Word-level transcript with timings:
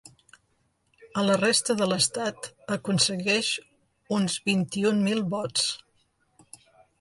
A 1.21 1.25
la 1.25 1.35
resta 1.41 1.75
de 1.81 1.87
l’estat 1.91 2.47
aconsegueix 2.77 3.51
uns 4.19 4.39
vint-i-un 4.49 5.05
mil 5.11 5.23
vots. 5.37 5.69